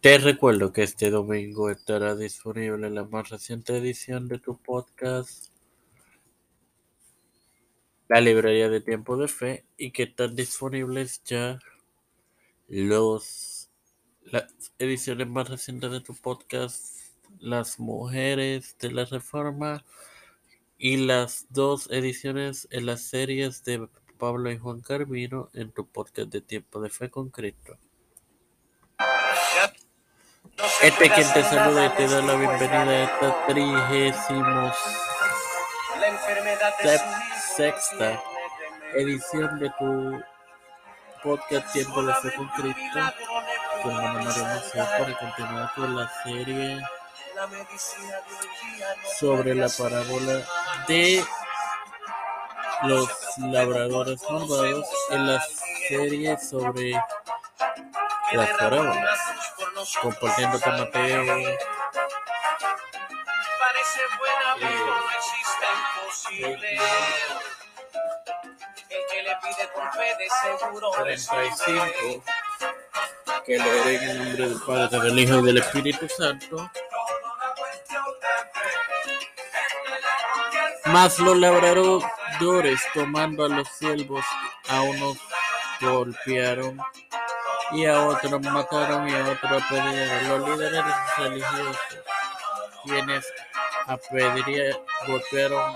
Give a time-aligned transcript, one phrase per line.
[0.00, 5.52] Te recuerdo que este domingo estará disponible la más reciente edición de tu podcast,
[8.08, 11.58] la librería de tiempo de fe, y que están disponibles ya
[12.66, 13.68] los
[14.22, 14.46] las
[14.78, 16.96] ediciones más recientes de tu podcast,
[17.38, 19.84] Las Mujeres de la Reforma,
[20.78, 23.86] y las dos ediciones en las series de
[24.18, 27.76] Pablo y Juan Carmino en tu podcast de tiempo de fe con Cristo.
[30.82, 34.72] Este es quien te saluda y te da la bienvenida a esta trigésimo
[37.54, 38.22] sexta
[38.94, 40.22] edición de tu
[41.22, 43.00] podcast Tiempo de Fe con Cristo.
[43.82, 46.80] con Mario Maceo para continuar con la serie
[49.18, 50.42] sobre la parábola
[50.88, 51.24] de
[52.84, 55.44] los labradores malvados en la
[55.88, 56.92] serie sobre
[58.32, 59.29] las parábolas
[60.02, 61.24] compartiendo con Mateo
[63.58, 66.78] Parece buena, pero no existe imposible.
[68.88, 72.24] El que le pide con fe de seguro 35
[73.46, 76.70] que leeré en el nombre del Padre, del Hijo y del Espíritu Santo.
[80.86, 84.24] Mas los labradores, tomando a los siervos,
[84.68, 85.16] a unos
[85.80, 86.78] golpearon
[87.72, 90.28] y a otros mataron y a otros apedrearon.
[90.28, 90.84] Los líderes
[91.16, 91.76] religiosos,
[92.84, 93.24] quienes
[93.86, 95.74] apedrearon, golpearon,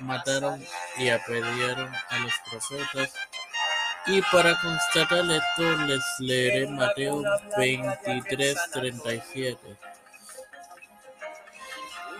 [0.00, 3.12] mataron y apedrearon a los profetas.
[4.06, 7.22] Y para constatar esto les leeré Mateo
[7.56, 9.76] 23, 37.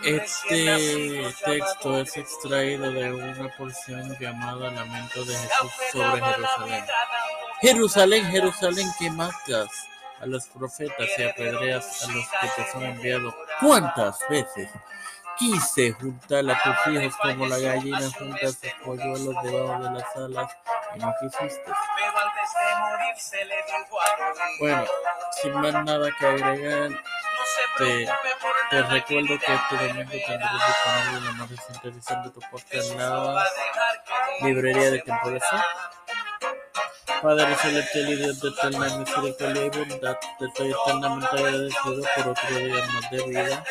[0.03, 6.85] Este texto es extraído de una porción llamada Lamento de Jesús sobre Jerusalén.
[7.61, 9.69] Jerusalén, Jerusalén, que matas
[10.19, 13.33] a los profetas y apedreas a los que te son enviados.
[13.59, 14.69] ¿Cuántas veces
[15.37, 20.57] quise juntar a tus hijos como la gallina junta sus polluelos debajo de las alas
[20.95, 21.71] y no quisiste?
[21.71, 21.75] A
[24.59, 24.85] Bueno,
[25.41, 26.89] sin más nada que agregar,
[27.77, 28.07] te,
[28.69, 30.51] te recuerdo que este domingo verá.
[30.67, 33.45] disponible la más reciente edición de tu podcast la a
[34.41, 35.11] librería de se
[37.21, 42.55] Padre celestial y Dios de eterna misericordia y bondad, te estoy eternamente agradecido por otro
[42.55, 43.63] día más de vida.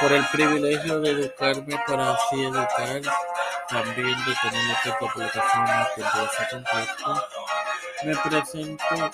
[0.00, 3.02] Por el privilegio de educarme para así educar,
[3.68, 7.24] también de tener esta publicación que empieza contacto.
[8.04, 9.10] Me presento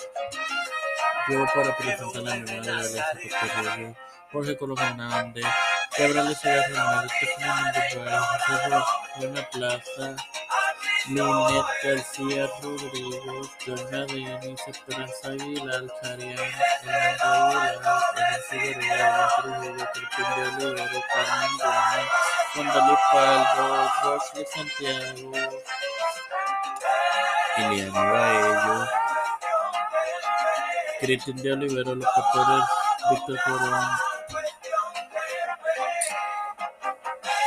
[1.27, 3.95] yo para presentar a mi madre
[4.31, 5.45] Jorge Colón Hernández,
[5.97, 10.15] Gabriel Cigarro Hernández, Tecnomán Duval, José Buena Plaza,
[11.07, 16.51] Linet García Rodríguez, Joana Denis, Esperanza Aguilar, Charián,
[16.83, 17.75] Hernando Aguilar,
[18.15, 22.07] Elena Figueroa, Trujillo, Cristian de Olivero, Carmen Gómez,
[22.55, 23.65] Wandalí Palvo,
[24.03, 25.31] Rosly Santiago,
[27.57, 28.87] Iliana Baello,
[30.99, 32.65] Cristian de Olivero, los pastores
[33.09, 33.87] Víctor Corón,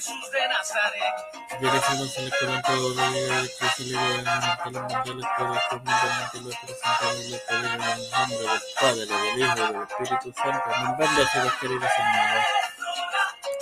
[0.00, 1.60] de Nazaret.
[1.60, 7.86] Direcciones electorales de que se liberalmente los mundiales productos mundialmente los representantes y les pedimos
[7.86, 10.64] en el nombre del Padre, del Hijo y del Espíritu Santo.
[10.74, 10.96] Amén.
[10.96, 12.69] Bendecidos queridos hermanos.